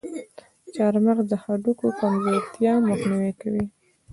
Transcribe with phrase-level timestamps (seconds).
[0.75, 3.65] چارمغز د هډوکو کمزورتیا مخنیوی کوي.